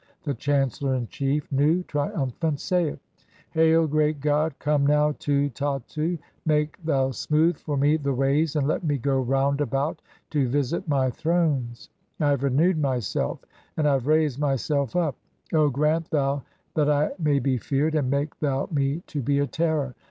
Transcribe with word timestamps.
The 0.23 0.33
chancellor 0.33 0.95
in 0.95 1.05
chief, 1.09 1.45
Nu, 1.51 1.83
triumphant, 1.83 2.59
saith:— 2.59 2.97
"Hail, 3.53 3.85
Great 3.85 4.19
God, 4.19 4.57
come 4.57 4.83
now 4.83 5.11
(2) 5.19 5.49
to 5.49 5.49
Tattu! 5.63 6.17
Make 6.43 6.81
thou 6.83 7.11
smooth 7.11 7.55
"for 7.59 7.77
me 7.77 7.97
the 7.97 8.11
ways 8.11 8.55
and 8.55 8.67
let 8.67 8.83
me 8.83 8.97
go 8.97 9.19
round 9.19 9.61
about 9.61 10.01
[to 10.31 10.49
visit] 10.49 10.87
my 10.87 11.11
"thrones; 11.11 11.87
I 12.19 12.29
have 12.29 12.41
renewed(?) 12.41 12.79
myself, 12.81 13.41
and 13.77 13.87
I 13.87 13.93
have 13.93 14.07
raised 14.07 14.39
myself 14.39 14.95
up. 14.95 15.17
"O 15.53 15.69
grant 15.69 16.09
thou 16.09 16.41
that 16.73 16.89
I 16.89 17.11
may 17.19 17.37
be 17.37 17.59
feared, 17.59 17.93
(3) 17.93 17.99
and 17.99 18.09
make 18.09 18.39
thou 18.39 18.69
me 18.71 19.03
to 19.05 19.21
"be 19.21 19.37
a 19.37 19.45
terror. 19.45 19.93